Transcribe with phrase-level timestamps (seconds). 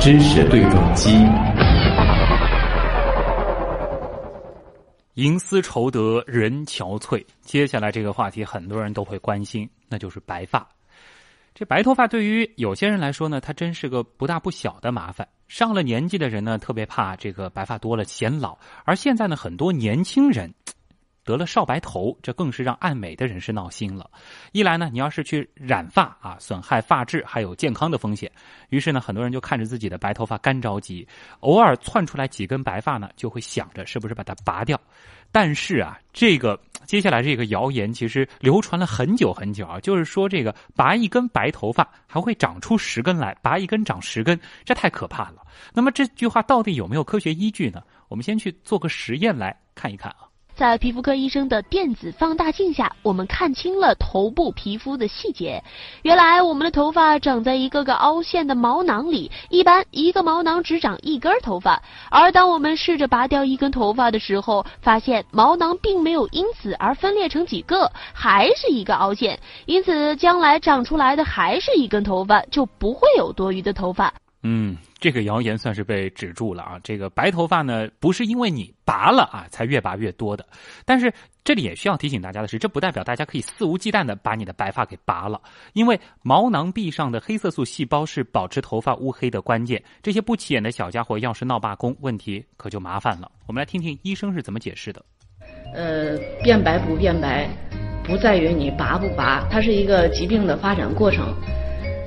[0.00, 1.10] 知识对撞机。
[5.14, 7.24] 银丝绸得人憔悴。
[7.40, 10.66] 接下来这个话题很多人都会关心，那就是白发。
[11.54, 15.26] 这白头发对于有些人来说呢，它真是个不大不小的麻烦。
[15.48, 20.54] 上了年纪的人呢，特别怕这个白发多了显老，而现在呢，很多年轻人。
[21.28, 24.10] 得了少白头，这更是让爱美的人士闹心了。
[24.52, 28.32] 一来呢，你要是去染发啊，损害发质，还有健康的风险。
[28.70, 31.06] 于是呢，很多人就看着自己的白头发干着急，
[31.40, 34.80] 偶尔窜出来几根白发呢，就会想着是不是把它拔掉。
[35.30, 45.46] 但是啊，这个接下来这个谣言其实流传了很久很久啊，就是说这个拔一根白头发还会长出十根来，拔一根长十根，这太可怕了。
[45.74, 47.82] 那么这句话到底有没有科学依据呢？
[48.08, 50.27] 我们先去做个实验来看一看啊。
[50.58, 55.62] 在皮肤科医生的电子放大镜下，我们看清了头部皮肤的细节。
[56.02, 61.80] 原来我们的头发长在一个个凹陷的毛囊里，一般一个毛囊只长一根头发。
[62.10, 69.38] 而当我们试着拔掉一根头发的时候，发现毛囊并没有因此而分裂成几个，还是一个凹陷。
[69.66, 74.12] 因此，将来长出来的还是一根头发，就不会有多余的头发。
[74.42, 76.80] 嗯，这个谣言算是被止住了啊！
[76.82, 80.44] 这个白头发呢，不是因为你拔了啊才越拔越多的。
[80.84, 81.12] 但是
[81.44, 85.40] 这里也需要提醒大家的是，这不代表大家可以肆无忌惮的把你的白发给拔了，
[85.72, 89.82] 因为毛囊壁上的黑色素细胞是保持头发乌黑的关键。
[90.02, 93.30] 这些不起眼的小家伙要是闹罢工，问题可就麻烦了。
[93.46, 95.00] 我们来听听医生是怎么解释的。
[95.74, 97.48] 呃，变白不变白，
[98.02, 101.32] 不在于你拔不拔，它是一个疾病的发展过程。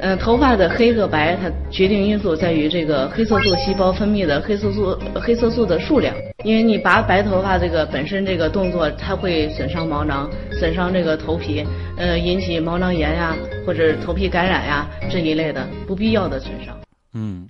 [0.04, 6.16] 嗯，头发的黑和白，它决定因素在于这个黑色素细胞分泌的黑色素黑色素的数量。
[6.44, 10.28] 因为你拔白头发这个本身这个动作，它会损伤毛囊，
[10.60, 11.64] 损伤这个头皮，
[11.98, 16.76] 呃，引起毛囊炎呀，或者头皮感染呀这一类的不必要的损伤。
[17.14, 17.48] 嗯。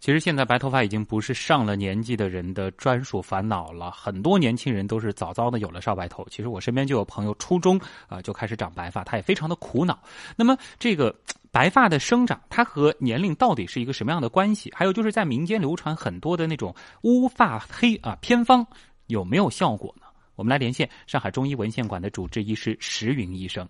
[0.00, 6.26] 其实现在白头发已经不是上了年纪的人的专属烦恼了，很多年轻人都是早早的有了少白头。
[6.30, 9.98] 其实我身边就有朋友初中啊就开始长白发，他也非常的苦恼。
[10.36, 11.14] 那么这个
[11.50, 14.70] 白发的生长，它和年龄到底是一个什么样的关系？
[14.74, 18.66] 还有就是在民间流传很多的那种乌发黑啊偏方，
[19.06, 20.06] 有没有效果呢？
[20.34, 23.66] 我们来连线上海中医文献馆的主治医师石云医生。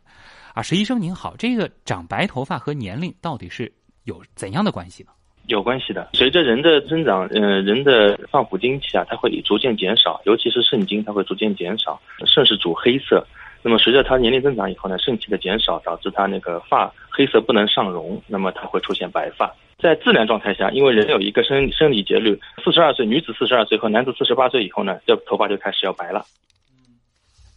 [0.55, 3.71] 啊，石医生您好，这个长白头发和年龄到底是
[4.05, 5.11] 有怎样的关系呢？
[5.47, 12.00] 有关系的，随着人的增长，嗯，人的放腹精气啊，它会逐渐减少，尤其是肾精，它会逐渐减少。
[12.27, 13.27] 肾是主黑色，
[13.62, 19.55] 那么随着他年龄增长以后呢，肾气的减少，导致他那个发黑色不能上容，那么他会出现白发。
[19.78, 26.25] 在自然状态下，因为人有一个生生理节律，四十二岁女子四十二岁和男子四十八岁以后呢，这头发就开始要白了。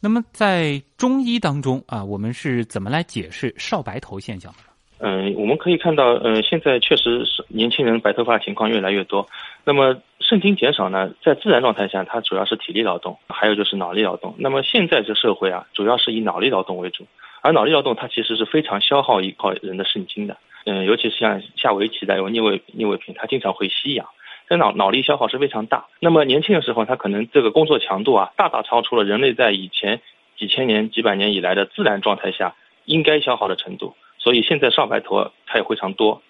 [0.01, 4.59] 那么在中医当中啊，我们是怎么来解释少白头现象的？
[4.99, 9.27] 嗯，我们可以看到，嗯，现在确实是年轻人白头发情况越来越多。
[9.63, 14.33] 那么肾精减少呢，在自然状态下，它主要是体力劳动，还有就是脑力劳动。
[14.39, 17.05] 那么现在这社会啊，主要是以脑力劳动为主，
[17.41, 20.37] 而脑力劳动它其实是非常消耗一靠人的肾精的。
[20.65, 24.07] 嗯，尤其是像下围棋的有聂卫聂卫平，他经常会吸氧，
[24.49, 25.85] 这脑脑力消耗是非常大。
[25.99, 30.01] 那么年轻的时候，他可能这个工作强度啊，大大超出了人类在以前
[30.37, 33.95] 几千年、几百年以来的自然状态下应该消耗的程度。
[34.27, 36.21] 所以现在少白头它也非常多。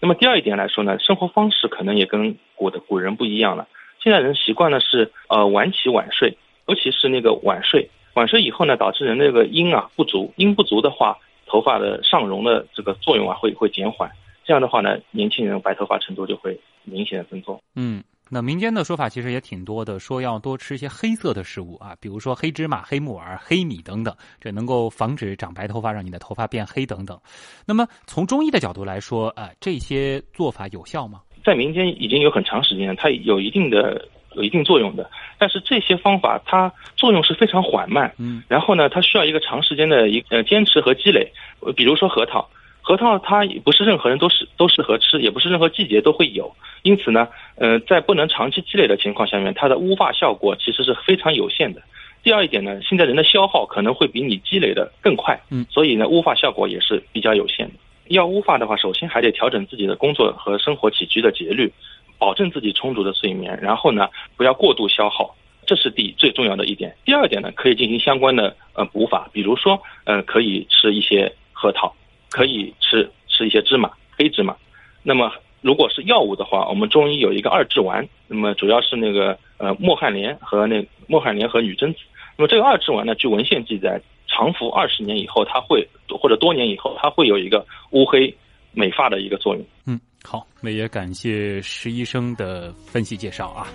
[0.00, 3.68] 那么第二一点来说呢，生活方式可能也跟古的古人不一样了。
[4.02, 11.16] 现在人习惯呢是呃晚起晚睡，尤其是那个晚睡，晚睡以后呢，导致人那个阴啊不足，阴不足的话，
[11.46, 14.10] 头发的上溶的这个作用啊会会减缓。
[14.44, 17.62] 这样的话呢，年轻人白头发程度就会明显的增多。
[17.76, 18.02] 嗯。
[18.34, 27.16] 那民间的说法其实也挺多的，说要多吃一些黑色的食物啊，比如说黑芝麻、黑木耳、黑米等等，这能够防止长白头发，让你的头发变黑等等。
[27.64, 31.20] 那么从中医的角度来说，啊，这些做法有效吗？
[31.44, 35.08] 在民间已经有很长时间，它有一定的有一定作用的，
[35.38, 41.30] 但是这些方法它作用是非常缓慢，嗯，然后呢，它需要一个长时间的一呃坚持和积累，
[41.76, 42.44] 比如说核桃。
[42.86, 51.80] 核桃它不是任何人都是都适合吃，也不是任何季节都会有，因此呢，呃，在不能长期积累的情况下面，它的乌发效果其实是非常有限的。
[52.22, 57.74] 第二一点呢，现在人的消耗可能会比你积累的更快，嗯，所以呢，乌发效果也是比较有限的。
[58.08, 61.72] 要乌发的话，首先还得调整自己的工作和生活起居的节律，
[62.18, 65.34] 保证自己充足的睡眠，然后呢，不要过度消耗，
[65.64, 66.94] 这是第最重要的一点。
[67.06, 71.94] 第二点呢，可以进行相关的呃补法，比如说，呃，可以吃一些核桃。
[72.34, 73.88] 可以吃吃一些芝麻，
[74.18, 74.56] 黑芝麻。
[75.04, 82.00] 那么如果是药物的话，我们中医有一个二至丸，那么主要是那个呃墨旱莲和那墨旱莲和女贞子。
[82.36, 88.36] 那么这个二至丸呢，据文献记载，常服二十年以后，它会或者多年以后，它会有一个乌黑
[88.72, 89.64] 美发的一个作用。
[89.86, 93.68] 嗯，好，那也感谢石医生的分析介绍啊。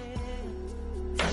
[1.21, 1.25] 哎，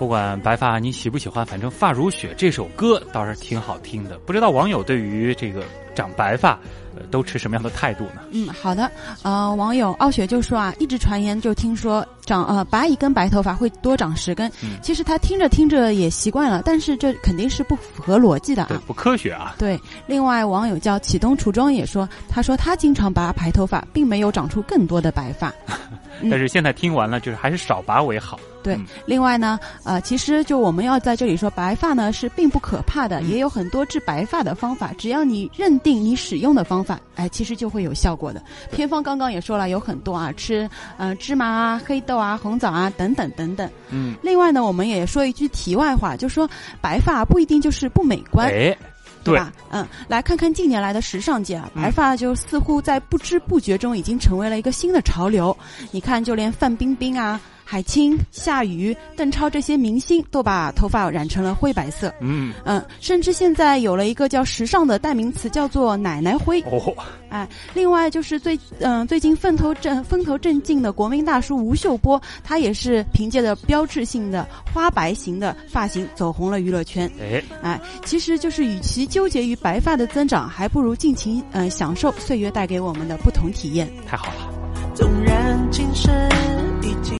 [0.00, 4.16] 不管白发你喜不喜欢，反正《发如雪》这首歌倒是挺好听的。
[4.20, 5.62] 不知道网友对于这个
[5.94, 6.58] 长白发。
[6.92, 8.22] 呃，都持什么样的态度呢？
[8.32, 8.90] 嗯，好的。
[9.22, 14.50] 呃，网友傲雪就说啊，一直传言就听说长呃拔一根白头发会多长十根。
[14.60, 19.54] 嗯，其实他听着听着也习惯了，但是这肯定是不符合逻辑的啊，不科学啊。
[19.56, 25.54] 对，另外网友叫启东楚庄也说，他说他经常拔白头发，并没有长出更多的白发。
[26.28, 28.38] 但是现在听完了，就是还是少拔为好。
[28.62, 38.42] 对，另外呢，呃，其实就我们要在这里说，白发呢是并不可怕的，也有很多治白发的方法，只要你认定你使用的方法，哎，其实就会有效果的。
[38.70, 40.68] 偏方刚刚也说了，有很多啊，吃
[40.98, 43.66] 呃芝麻啊、黑豆啊、红枣啊等等等等。
[43.88, 44.14] 嗯。
[44.22, 46.46] 另外呢，我们也说一句题外话，就说
[46.82, 48.48] 白发不一定就是不美观。
[48.48, 48.76] 哎。
[49.22, 49.52] 对吧？
[49.70, 55.56] 嗯，来看看近年来的时尚界啊，白发就似乎在不知不觉中已经成为了一个新的潮流。
[55.90, 57.40] 你看，就连范冰冰啊。
[57.70, 62.12] 海清、夏雨、邓超这些明星都把头发染成了灰白色。
[62.18, 66.60] 嗯嗯，甚至现在有了一个叫时尚的代名词，叫做“奶奶灰”。
[66.66, 66.92] 哦，
[67.28, 74.44] 哎，另外就是最嗯最近风头正风头正劲的国民大叔吴秀波，他也是凭借着标志性的
[74.74, 77.08] 花白型的发型走红了娱乐圈。
[77.20, 83.88] 哎哎，其实就是与其纠结于白发的增长，还不如尽情嗯享受岁月带给我们的不同体验。
[84.08, 84.92] 太好了。
[84.92, 86.12] 纵然今生。